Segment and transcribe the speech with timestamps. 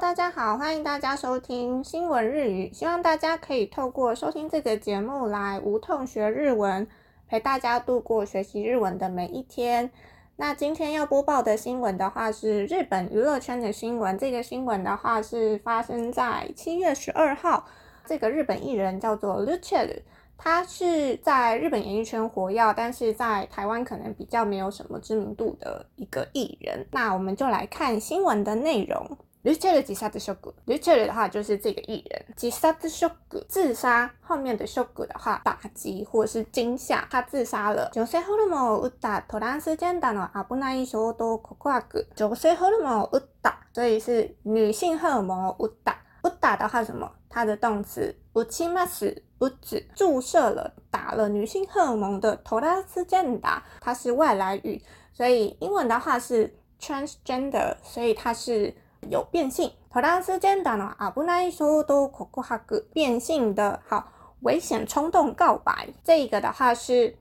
[0.00, 2.72] 大家好，欢迎大家收听新闻日语。
[2.72, 6.88] 希望大家可以透过收听这个节目来无痛学日文，
[7.28, 9.90] 陪大家度过学习日文的每一天。
[10.36, 14.16] 那今天要播报的新闻的话，是日本娱乐圈的新闻。
[14.16, 17.66] 这个新闻的话是发生在七月十二号。
[18.06, 20.00] 这个日本艺人叫做 Lucid，
[20.38, 26.86] 他是在日本演艺圈活跃，但是在台湾可能比较没有什么知名度的一个艺人。
[26.90, 29.18] 那我们就来看新闻的内容。
[29.45, 32.25] ルチェル自杀的ショック，ルチェル的话就是这个艺人。
[32.35, 37.91] 自杀的ショック，自杀后面的ショック的话，打击或者是惊吓，他自杀了。
[37.93, 42.07] 女性ホルモンを打ったトランスジェンダーの危ない冲动告白。
[42.15, 45.97] 女性ホルモンを打った，所以是女性荷尔蒙を打った。
[46.23, 47.11] 打打的话什么？
[47.29, 54.81] 它的动词打ちます，不止注射了，打了女性荷尔蒙的トランスジェンダー，它是外来语，
[55.13, 58.73] 所以英文的话是 transgender，所以它是。
[59.09, 67.15] 有变性，トランスジェンダーの危ない冲动告白，变性的好危险冲动告白，这个的话是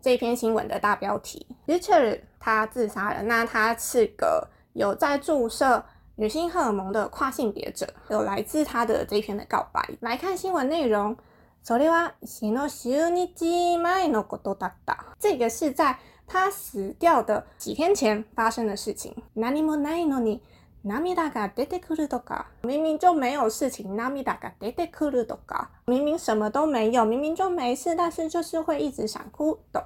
[0.00, 1.46] 这篇新闻的大标题。
[1.66, 5.84] Richard 他自杀了，那他是个有在注射
[6.16, 9.82] 女性荷尔蒙的跨性别者，有来自他的这篇的告白。
[10.00, 11.16] 来看新闻内容，
[11.64, 14.98] それは死の数日前のことだった。
[15.18, 19.14] 这个是在他死掉的几天前发生的事情。
[19.34, 20.40] 何もないのに
[20.83, 23.83] 涙が出てくるとか、明明就没有事情。
[23.95, 29.83] ナが出て来るとか、明明什么都没有，明明就没事，但是就是会一直想哭的。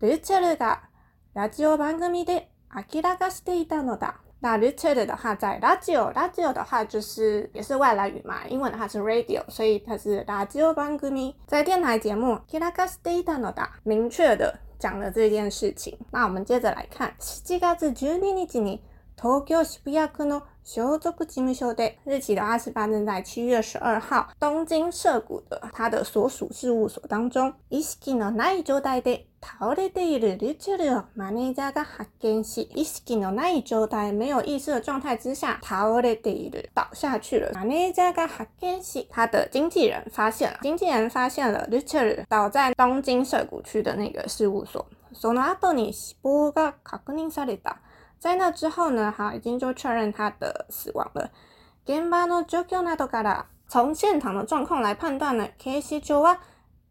[0.00, 0.78] ルチュルが
[1.34, 2.50] ラジオ番組で
[2.92, 4.20] 明らかしていたのだ。
[4.40, 15.98] 那鲁彻尔的话在 radio，radio 的话就是也是外来语嘛，英文它是 radio，所以它是 radio 番組，在电台节目明らかしていたのだ，明确的讲了这件事情。
[16.12, 18.80] 那我们接着来看次がジュニー
[19.17, 27.53] 东京渋谷区の所属事务所で，日期的话是发生在七月十二号，东京涩谷的他的所属事务所当中。
[27.69, 37.51] 意识のない状态で倒れている rachel をマネージャーが発见し、意识のない状态，没有意识的状态之下倒れている，倒下去了。
[37.53, 44.85] マネージャーが発见し，他的经纪人发现了，经纪人发现了 rachel 倒在东京涩谷区的那个事务所。
[45.13, 47.77] その后に死亡が确认された。
[48.19, 51.29] 在那之后呢，好，已经就确认他的死亡了。
[51.85, 56.37] 现场の状况などから，从现场的状况来判断呢，警视庁は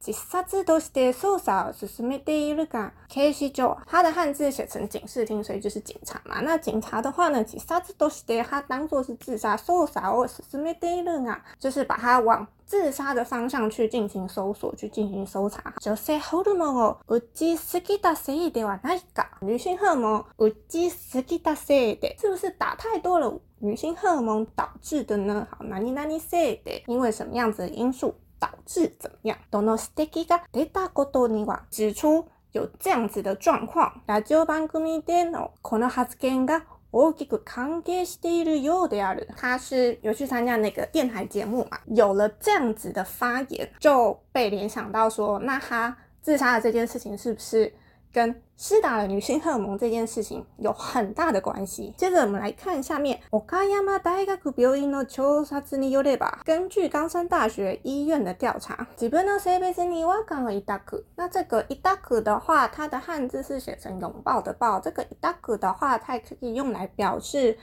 [0.05, 6.41] 自杀として捜查を进めているが，警视庁，它的汉字写成警视厅，所以就是警察嘛。
[6.41, 12.47] 那警察的话呢，自杀として它当做是自杀，捜查を进めているが，就是把它往。
[12.67, 15.75] 自杀的方向去进行搜索，去进行搜查。
[15.79, 19.27] 女性荷尔蒙を打ちすぎたせいではないか？
[19.43, 23.39] 女性荷尔蒙打ちすぎたせいで，是不是打太多了？
[23.61, 25.47] 女性荷尔蒙导致的呢？
[25.51, 29.37] 好，何々せいで，因为什么样子的因素 导致怎么样？
[29.51, 34.03] どの指摘が出たことには指出有这样子的状况。
[34.07, 39.29] ラジオ番组でのこの発言が大きく関系しているようである。
[39.37, 47.73] 他是有去参加那个电台节目嘛，有了这样子的发言，就被联想到说，那他自杀的这件事情是不是
[48.13, 51.95] 跟施打了女性荷尔蒙这件事情有很大的关系。
[51.97, 61.05] 接着我们来看下面，冈山大学病院の调查によれば，根据冈山大学医院的调查，自分の性别に违和感を抱く。
[61.17, 64.79] 那这个抱く的话，它的汉字是写成拥抱的抱。
[64.79, 67.57] 这个抱く的话，它也可以用来表示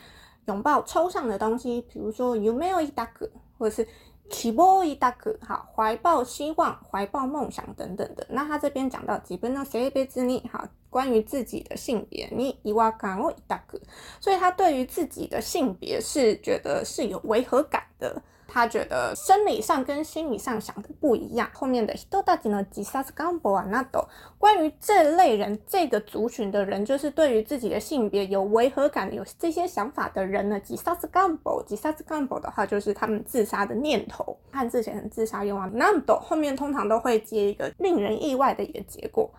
[0.48, 3.30] 拥抱抽象的东西，比如说梦を抱く，
[3.60, 3.88] 或者是。
[4.30, 8.26] 希望抱く，好，怀抱希望，怀抱梦想等等的。
[8.30, 13.82] 那他这边讲到自分の性别に，好，关于自己的性别，你违和感を抱く，
[14.20, 18.22] 所以他对于自己的性别是觉得是有违和感的。
[18.54, 21.48] 他觉得生理上跟心理上想的不一样。
[21.54, 24.08] 后面的人たちの自杀愿望はなど，
[24.40, 30.60] 关于这类人这个族群的人，就是对于自己的性别有违和感、有这些想法的人呢。
[30.62, 34.36] 自杀愿望，自杀愿望的话，就是他们自杀的念头。
[34.52, 39.30] 汉字写成自杀愿望，など后面通常都会接一个令人意外的一个结果。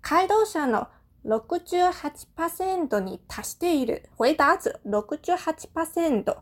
[0.00, 0.86] 回答者の
[1.24, 4.02] 68%に达している。
[4.16, 6.36] 回答者68%，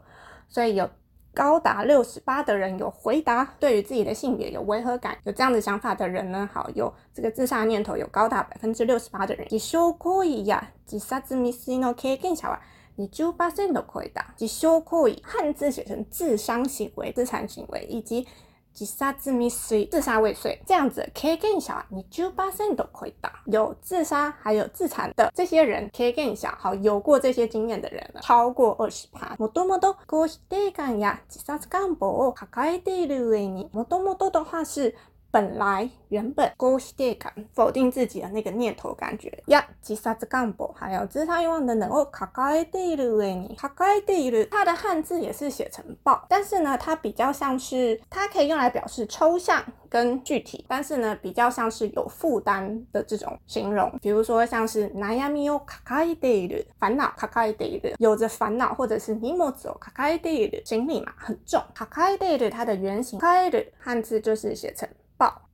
[0.50, 0.90] 所以有。
[1.34, 9.46] 高达六十八的人有回答，对于自己的性别有违和感，有这样的想法的人呢，好，有这个自杀念头有高达百分之六十八的人。
[9.48, 12.58] 自伤行为や自杀未遂の経験者は
[12.96, 14.34] 20%を超えた。
[14.36, 18.26] 自伤行为汉字写成自伤行为、自残行为以及
[18.72, 29.34] 自杀未遂，自杀未遂这样子的経験者は20%を超えた，有自杀还有自残的这些人，経験者好有过这些经验的人了，超过二十趴。
[29.36, 34.94] もともと自己否定感や自杀愿望を抱えている上に，もともと的话是。
[35.32, 64.88] 本来原本自己否定感否定自己的那个念头感觉呀，自杀愿望还有自杀欲望等等を抱えている上に，抱えている它的汉字也是写成抱，但是呢，它比较像是它可以用来表示抽象跟具体，但是呢，比较像是有负担的这种形容，比如说像是悩みを抱えている，烦恼抱えている，有着烦恼，或者是荷物を抱えている，行李嘛很重，抱えている它的原型，抱える汉字就是写成。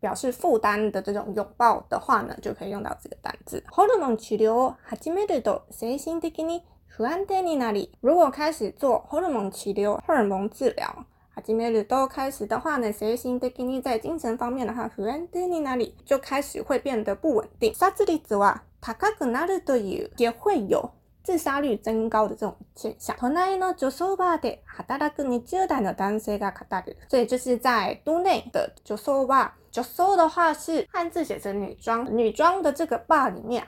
[0.00, 3.64] 表示负担的这种拥抱的话呢，就可以用到这个单字。
[3.70, 17.72] ホルモン治疗を始めると精神的に不安定になり，如果开始做ホルモン治疗、荷尔蒙治疗，始めると开始的话呢，精神的に在精神方面的话，不安定になり就开始会变得不稳定。
[17.74, 20.90] 杀率は高くなるという也会有
[21.24, 23.16] 自杀率增高的这种现象。
[23.16, 33.63] 都内の女装バーで働く20代の男性が语る，所以就是在都内的女装バ 就搜的话是汉字写成女装，女装的这个 bar 里面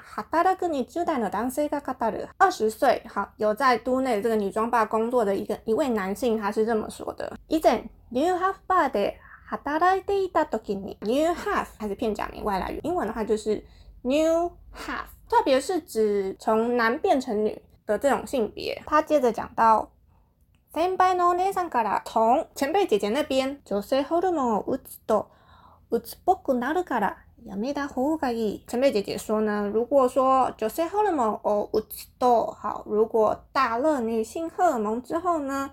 [2.37, 7.31] 二十岁，好有在都内这个女装吧工作的一个一位男性，他是这么说的。
[7.47, 9.13] 以前 new half 吧的
[9.49, 13.63] 哈达拉的伊达多给你 new half 还是片假名外来语，英文的话就是
[14.03, 18.81] new half，特别是指从男变成女的这种性别。
[18.87, 19.87] 他接着讲到
[20.73, 25.27] 前辈のお姉さんから从前辈姐姐那边，女性ホルモンを打ちと
[25.90, 28.64] 郁っぽくなるからやめた方がいい。
[28.66, 35.70] 前辈姐姐说呢，如果说女性荷尔蒙哦郁つと好，如果打了女性荷尔蒙之后呢，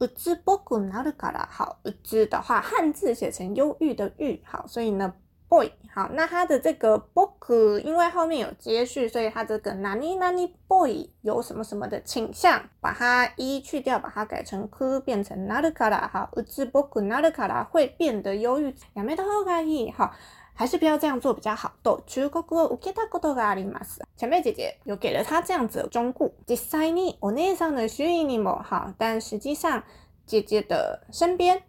[0.00, 5.14] 郁っぽくなるから好，郁つ的话汉字写成忧郁的郁好，所以呢。
[5.52, 18.74] boy 好，那它的这个 book 因为后面有接续，所以它这个 nani nani boy 有什么什么的倾向，把它一去掉，把它改成 ku 变成 naru kara 好，郁つぼくなるから会变得忧郁。
[18.94, 20.12] やめた方がいい好，
[20.54, 21.72] 还是不要这样做比较好。
[21.82, 24.00] と忠告を受けたことがあります。
[24.16, 26.32] 前辈姐姐有给了他这样子的忠告。
[26.46, 29.82] 実际にお姉さんの周囲にも好，但实际上
[30.26, 31.62] 姐姐的身边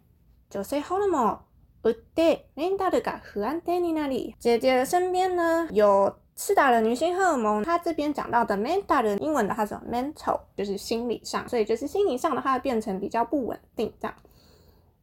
[0.48, 1.38] 女性ホルモン
[1.82, 7.62] 不对，メンタルが不安定になり，姐姐的身边呢有施打了女性荷尔蒙。
[7.62, 14.14] 她这边讲到的 mental，英文的话是 mental，就是心理上，所以就是心理上的话变成比较不稳定这样。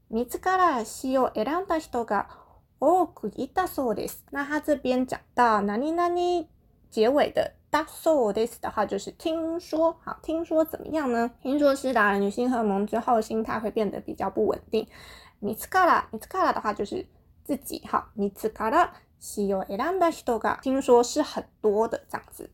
[0.10, 2.26] 见つから死を选んだ人が
[2.80, 4.26] 多くいたそうです。
[4.32, 6.48] 那他这边讲到何々
[6.90, 11.32] 结尾的だそうです的话，就是听说，好，听说怎么样呢？
[11.42, 14.86] 听说施打了女性荷尔蒙之后，心态会变得比较不稳定。
[15.42, 17.06] 见つから、见つから的话就是
[17.48, 18.10] 自己哈。
[18.18, 22.50] 见つから死を选んだ人が听说是很多的这样子。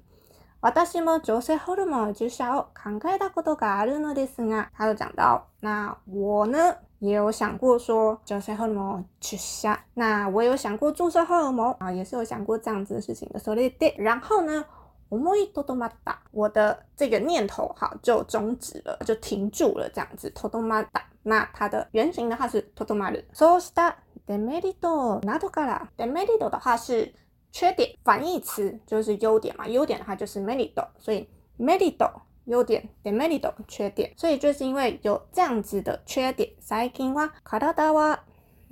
[0.59, 13.39] 私も女性ホルモン注射を考えたことがあるのですが，他有讲到，那我呢也有想过说女性ホルモン注射，那我有想过注射荷尔蒙啊，也是有想过这样子的事情的。
[13.39, 14.65] それで，然后呢，
[15.11, 20.31] 思いとどまった，我的这个念头哈就终止了，就停住了这样子。
[20.31, 21.03] とどまった。
[21.23, 23.25] 那它的原型的话是とどまる。
[23.33, 23.97] そうした
[24.27, 27.13] デメリットなどから，デメリット的话是
[27.51, 29.67] 缺点，反义词就是优点嘛。
[29.67, 31.27] 优点的话就是メリット，所以
[31.57, 32.11] メリット
[32.45, 34.13] 优点，デメリット缺点。
[34.17, 38.19] 所以就是因为有这样子的缺点，最近は体は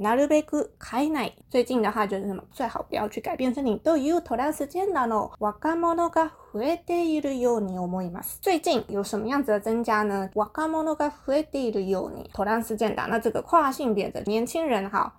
[0.01, 1.37] なるべく変えない。
[1.53, 8.39] 最近の話就是什么最好不要去改变身体というトランスジェンダーの若者が増えているように思います。
[8.41, 10.31] 最近有什么样子的增加呢？
[10.35, 15.13] 若者が増えているようにトランスジェンダー，那这个跨性别的年轻人哈。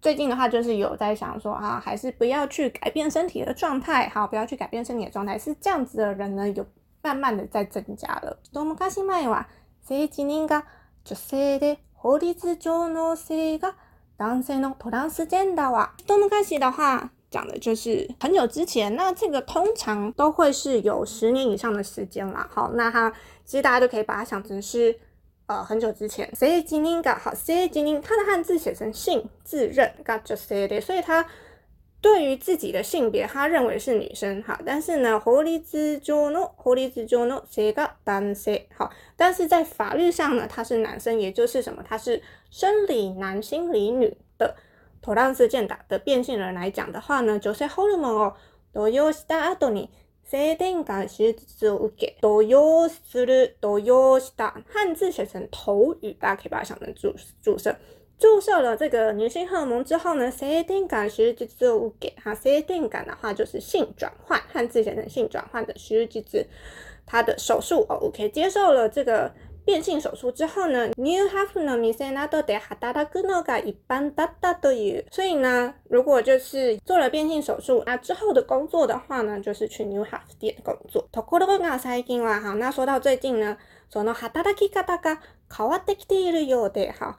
[0.00, 6.64] 最近的话，就是有在想说啊，还是不要去改变身体的状态，好，不要去改变身体的状态，是这样子的人呢，有
[7.02, 8.38] 慢慢的在增加了。
[8.52, 9.44] 多昔前は、
[9.84, 10.62] 最近のが
[11.04, 13.74] 女性で法律上の性が
[14.21, 22.47] 男性のトランスジェンダーは，一昔的话讲的就是很久之前，那这个通常都会是有十年以上的时间啦。
[22.51, 23.11] 好，那它
[23.45, 24.97] 其实大家都可以把它想成是
[25.45, 26.33] 呃很久之前。
[26.35, 31.25] 性自认が好，性自认它的汉字写成性自认が女性で，所以它。
[32.01, 44.55] 对于自己的性别，他认为是女生哈，但是呢，法律上の法律上の性が男性好，但是在法律上呢，他是男生，也就是什么，他是生理男心理女的
[45.01, 48.33] トランスジェンダー的变性人来讲的话呢，女性ホルモンを
[48.73, 49.89] 投与した后に
[50.23, 57.75] 性転换手术を受け投与する投与した汉字写成投与，大家可以把它想成注注射。
[58.22, 61.66] 注射了这个女性荷尔蒙之后呢，性定感实质指
[61.98, 66.46] 给它性别感的话，就是性转换，汉字写成性转换的实质指
[67.04, 67.96] 它的手术哦。
[68.00, 69.28] O K，接受了这个
[69.64, 75.04] 变性手术之后呢，New Half 呢，米色那都得哈哒哒跟那个一般哒哒的也。
[75.10, 81.04] 所以呢，如果就是做了变性手术，那之后的工作的话呢，就是去 New Half 店工作。
[81.12, 83.56] ところで今さっきんわ，好，那说到最近呢，
[83.92, 85.18] その働き方が
[85.52, 87.18] 変わってきてるようで，好。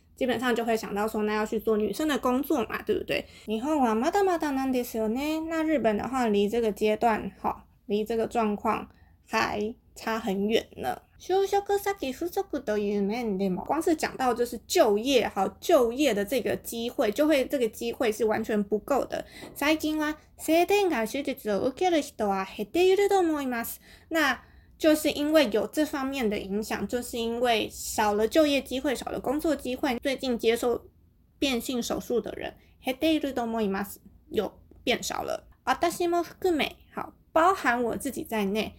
[0.16, 3.24] 基本上就会想到说，那要去做女生的工作嘛，对不对？
[3.46, 5.40] 日本はまだまだなんですよね。
[5.48, 8.88] 那日本的话离这个阶段，好，离这个状况
[9.26, 11.02] 还差很远呢。
[11.18, 19.24] 就职先不足という面でも，光是讲到就是就业好就业的这个机会，就会这个机会是完全不够的。
[19.54, 23.80] 最近は性転换手术を受ける人は减っていると思います。
[24.10, 24.40] 那
[24.80, 30.86] 就是因为有这方面的影响，就是因为少了就业机会，少了工作机会，最近接受
[31.38, 34.52] 变性手术的人减っていると思います，有
[34.84, 35.44] 变少了。
[35.64, 38.74] 私も含め，好，包含我自己在内。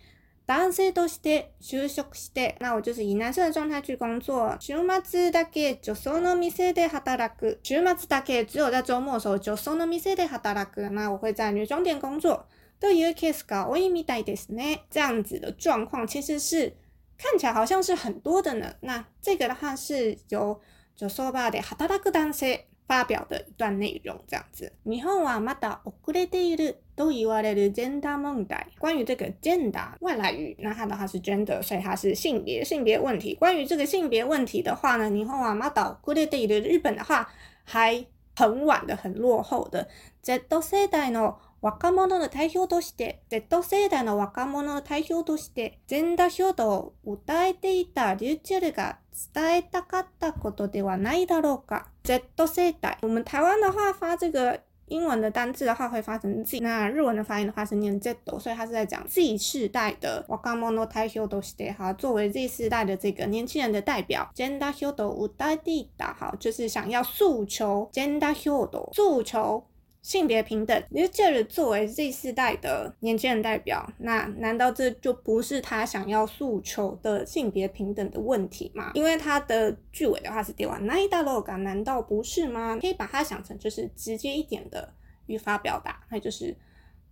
[0.49, 4.55] 男性として就职して、那我就是以男生的状态去工作。
[4.61, 7.59] 周末だけ女装の店で働く。
[7.61, 10.89] 周末だけ只有在周末的时候女装の店で働く。
[10.89, 12.47] 那我会在女装店工作。
[12.81, 14.85] というケースが多いみたいですね。
[14.89, 16.73] 这样子的状况其实是
[17.17, 18.75] 看起来好像是很多的呢。
[18.81, 20.59] 那这个的话是由
[20.99, 24.71] 女装バーで働く男性发表的一段内容，这样子。
[24.83, 28.55] 日本はまだ遅れていると言われるジェンダー问题。
[28.79, 33.35] 关于这个 gender 外来语，那它的话是 gender，所以它是性别性别问题。
[33.35, 36.61] 关于这个性别问题的话呢，日本はまだ遅れている。
[36.61, 37.27] 日本的话
[37.65, 39.89] 还很晚的，很落后的。
[40.23, 41.35] Z 世代の
[41.70, 48.98] 若者の代表として、Z 世代の若者の代表として、ジェンダー表土を歌えていたリュチェルが
[49.32, 51.86] 伝えたかったことではないだろうか。
[52.02, 52.98] Z 世代。
[53.02, 60.36] 我们台湾の話は、这个英文的单字的话会发成 Z，那日文的发音的话是念 Z，所以他是在讲 Z 世代的若
[60.74, 69.64] 者代表として哈，作为 Z 世代的这个年轻人的代表，gender 表を歌えていた，好，就是想要诉求 gender 表土，诉求
[70.01, 78.91] 性别平等，因为这儿作为 Z 世代的年轻人代表，那难道这就不是他想要诉求的性别平等的问题吗？
[78.93, 82.77] 因为他的句尾的话是ではないだろうか，难道不是吗？
[82.79, 84.93] 可以把它想成就是直接一点的
[85.25, 86.55] 语法表达，那就是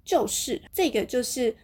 [0.04, 1.56] 就是这个就是。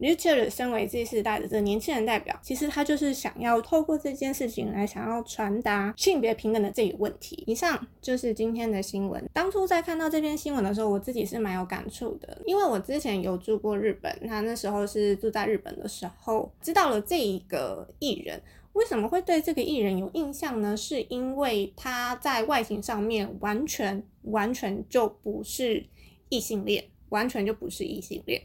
[0.00, 7.42] n i u c h r e d 身为这世代的这个年轻人代表，其实他就是想要透过这件事情来想要传达性别平等的这个问题。
[7.48, 9.28] 以上就是今天的新闻。
[9.32, 18.40] 当初在看到这篇新闻的时候，我自己是蛮有感触的，因为我之前有住过日本，那那时候是住在日本的时候，知道了这一个艺人。
[18.74, 20.76] 为什么会对这个艺人有印象呢？
[20.76, 25.84] 是因为他在外形上面完全完全就不是
[26.28, 28.40] 异性恋，完全就不是异性恋。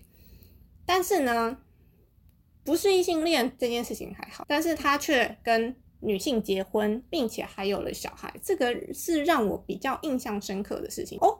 [0.85, 1.57] 但是呢，
[2.63, 11.39] 不是异性恋这件事情还好，但是他却跟女性结婚，并且还有了小孩，这个是让我比较印象深刻的事情哦，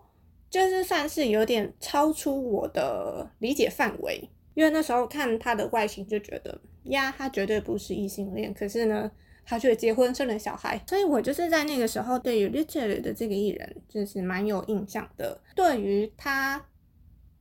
[0.49, 9.11] 就是算是有点超出我的理解范围，因为那时候看他的外形就觉得呀，他绝对不是异性恋，可是呢，
[9.45, 16.65] 他却结婚生了小孩，所以我就是在那个时候对于 l i t h e r 的这个艺人就是蛮有印象的，对于他。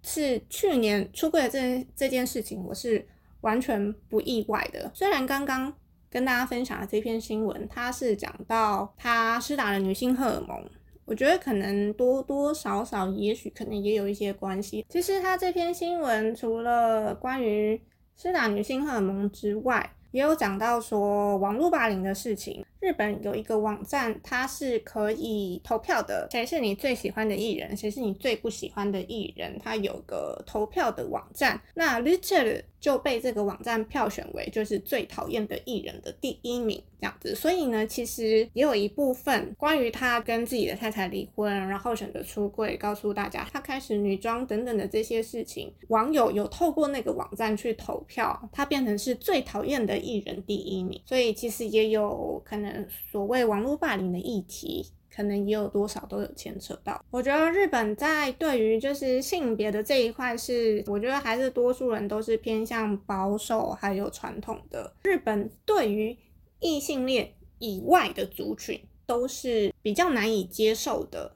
[0.03, 3.07] 是去年出柜的这这件事情，我是
[3.41, 4.91] 完全不意外的。
[4.93, 5.73] 虽然刚刚
[6.11, 10.61] 跟大家分享的这篇新闻，它是讲到他施打了女性荷尔蒙，
[11.05, 14.85] 我觉得可能多多少少，也许可能也有一些关系。
[14.89, 17.81] 其实他这篇新闻除了关于
[18.17, 22.65] 施打女性荷尔蒙之外，也有讲到说网络霸凌的事情。
[22.83, 29.57] 日本有一个网站，它是可以投票的，谁是你最喜欢的艺人，谁是你最不喜欢的艺人？
[29.63, 37.37] 它有个投票的网站，那 Richard 就被这个网站票选为就是最讨厌的艺人的第一名，这样子。
[37.37, 51.01] 所以呢，其实也有一部分关于他跟自己的太太离婚，然后选择出柜，告诉大家他开始女装等等的这些事情，网友有透过那个网站去投票，他变成是最讨厌的艺人第一名。
[51.07, 52.72] 所以其实也有可能。
[53.11, 57.05] 所谓网络霸凌的议题，可能也有多少都有牵扯到。
[57.11, 64.93] 我觉得日本在对于就是性别的这一块，是我觉得还是多数人都是偏向保守还有传统的。
[65.03, 66.17] 日本对于
[66.61, 71.33] 异性恋以外的族群都是比较难以接受的，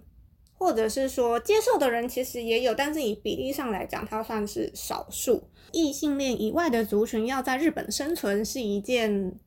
[0.54, 5.44] 或者是说接受的人其实也有，但是以比例上来讲，它算是少数。
[5.72, 9.38] 异性恋以外的族群要在日本生存是一件。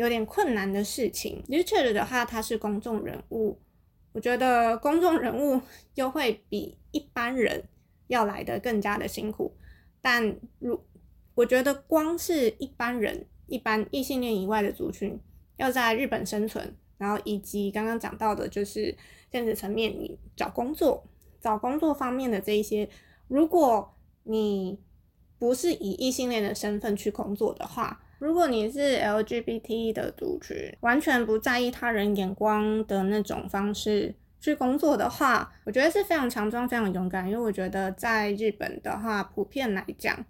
[0.00, 1.44] 有点困难的事情。
[1.46, 3.58] Richard 的话，他是公众人物，
[4.12, 5.60] 我觉得公众人物
[5.94, 7.62] 又会比一般人
[8.06, 9.54] 要来的更加的辛苦。
[10.00, 10.82] 但如
[11.34, 15.20] 我觉得，光是一般人，一般异性恋以外的族群，
[15.58, 18.96] 要在日本生存，然后以及刚刚讲到的，就是
[19.30, 21.04] 现实层面你找工作、
[21.42, 22.88] 找工作方面的这一些，
[23.28, 24.80] 如果你
[25.38, 28.00] 不是以异性恋的身份去工作的话。
[28.20, 37.26] 如果你是 LGBT 的族群，完全不在意他人眼光的那种方式去工作的话，我觉得是非常强壮、非常勇敢。
[37.26, 40.22] 因为我觉得在日本的话，普遍来讲，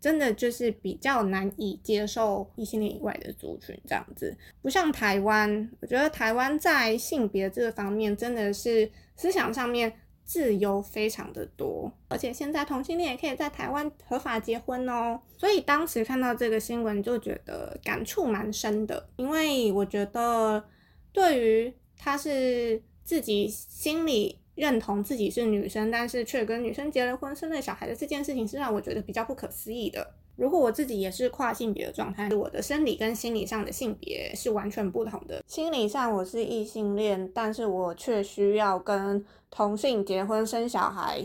[0.00, 4.36] 真的就是比较难以接受异性恋以外的族群这样子。
[4.62, 9.92] 不像台湾，我觉得台湾在性别这方面真的是思想上面。
[10.32, 15.20] 自由非常的多，而且现在同性恋也可以在台湾合法结婚哦。
[15.36, 20.64] 所以当时看到这个新闻就觉得感触蛮深的，因为我觉得
[21.12, 30.14] 对于他是自己心里认同自己是女生，但是却跟女生结了婚、生了小孩的这件事情，是让我觉得比较不可思议的。
[30.36, 35.42] 如果我自己也是跨性别的状态，我的生理跟心理上的性别是完全不同的。
[35.46, 41.22] 心理上我是异性恋，但是我却需要跟同性结婚生小孩，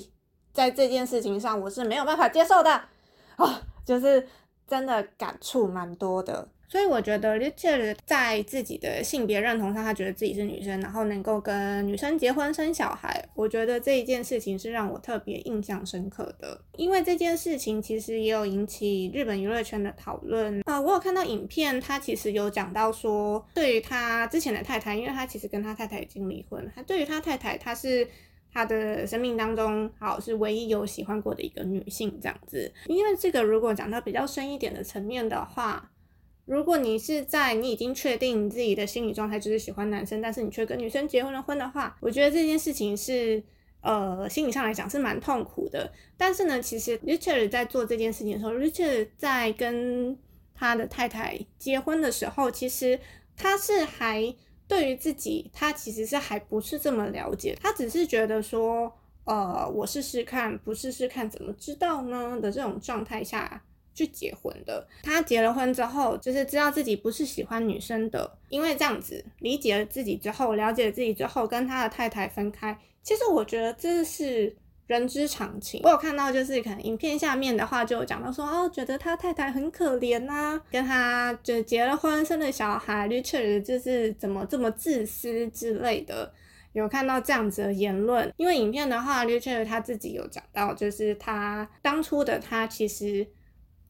[0.52, 2.70] 在这件事情上我是没有办法接受的。
[3.38, 4.28] 啊，就是
[4.68, 6.50] 真的感触蛮多的。
[6.70, 16.60] 所以我觉得，Richard 在自己的性别认同上，他觉得自己是女生，然后能够跟女生结婚生小孩，我觉得这一件事情是让我特别印象深刻的。
[16.76, 20.80] 因为这件事情其实也有引起日本娱乐圈的讨论啊。
[20.82, 28.06] 我有看到影片，他其实有讲到说，对于他之前的太太，因为他其实跟他太太已经离婚，他对于他太太，他是
[28.52, 32.70] 他的生命当中，好是唯一有喜欢过的一个女性这样子。
[32.88, 35.90] 因为这个，如果讲到比较深一点的层面的话，
[36.48, 43.44] 如果你是在你已经确定你自己的心理状态就是喜欢男生，但是你却跟女生结婚了婚的话，我觉得这件事情是，
[43.82, 45.92] 呃，心理上来讲是蛮痛苦的。
[46.16, 50.18] 但是呢，其实 Richard 在做这件事情的时候，Richard 在跟
[50.56, 52.98] 他的太太结婚的时候，其实
[53.36, 54.34] 他是还
[54.70, 58.90] 对于自己，他其实是还不是这么了解，他只是觉得说，
[59.26, 63.64] 呃，我试试看，不试试看怎么知道呢的这种状态下。
[63.98, 72.78] 去结婚的，他结了婚之后，就是知道自己不是喜欢女生的，因为这样子理解了自己之后，了解了自己之后，跟他的太太分开。
[73.02, 74.56] 其实我觉得这是
[74.86, 75.82] 人之常情。
[75.84, 86.32] 我有看到，就是可能影片下面的话就讲到说哦，觉得他太太很可怜啊，跟他就结了婚生了小孩，Richard 就是怎么这么自私之类的，
[86.74, 88.32] 有看到这样子的言论。
[88.38, 93.26] 因为影片的话，Richard 他自己有讲到，就是他当初的他其实。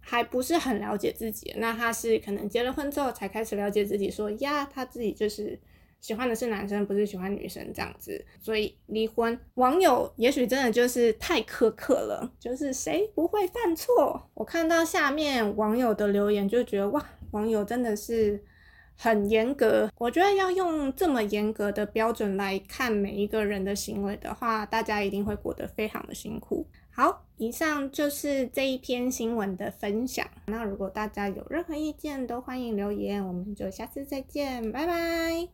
[0.09, 5.59] 还不是很了解自己，那他是可能结了婚之后才开始了解自己，说呀，他自己就是
[5.99, 9.37] 喜欢的是男生，不是喜欢女生这样子，所以离婚。
[9.55, 14.29] 网友也许真的就是太苛刻了，就是谁不会犯错？
[14.33, 18.41] 我看到下面网友的留言就觉得哇，网友真的是
[18.95, 19.91] 很严格。
[19.97, 26.65] 我觉得要用这么严格的标准来看每一个人的行为的话，大家一定会过得非常的辛苦。
[26.99, 30.27] 好，以上就是这一篇新闻的分享。
[30.47, 33.23] 那如果大家有任何意见，都欢迎留言。
[33.25, 35.47] 我们就下次再见，拜拜。